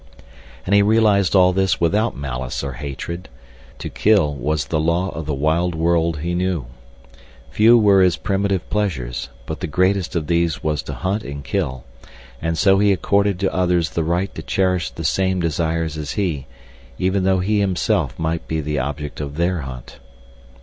And 0.65 0.73
he 0.73 0.81
realized 0.81 1.35
all 1.35 1.53
this 1.53 1.79
without 1.79 2.17
malice 2.17 2.63
or 2.63 2.71
hatred. 2.73 3.29
To 3.77 3.87
kill 3.87 4.33
was 4.33 4.65
the 4.65 4.79
law 4.79 5.09
of 5.09 5.27
the 5.27 5.33
wild 5.35 5.75
world 5.75 6.21
he 6.21 6.33
knew. 6.33 6.65
Few 7.51 7.77
were 7.77 8.01
his 8.01 8.17
primitive 8.17 8.67
pleasures, 8.71 9.29
but 9.45 9.59
the 9.59 9.67
greatest 9.67 10.15
of 10.15 10.25
these 10.25 10.63
was 10.63 10.81
to 10.81 10.93
hunt 10.93 11.21
and 11.21 11.43
kill, 11.43 11.83
and 12.41 12.57
so 12.57 12.79
he 12.79 12.91
accorded 12.91 13.39
to 13.41 13.53
others 13.53 13.91
the 13.91 14.03
right 14.03 14.33
to 14.33 14.41
cherish 14.41 14.89
the 14.89 15.03
same 15.05 15.39
desires 15.39 15.99
as 15.99 16.13
he, 16.13 16.47
even 16.97 17.23
though 17.23 17.37
he 17.37 17.59
himself 17.59 18.17
might 18.17 18.47
be 18.47 18.59
the 18.59 18.79
object 18.79 19.21
of 19.21 19.35
their 19.37 19.59
hunt. 19.59 19.99